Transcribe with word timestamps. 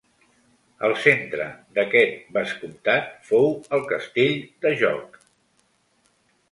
El 0.87 0.95
centre 1.01 1.45
d'aquest 1.79 2.33
vescomtat 2.39 3.13
fou 3.29 3.49
el 3.79 3.87
castell 3.95 4.37
de 4.67 4.77
Jóc. 4.83 5.23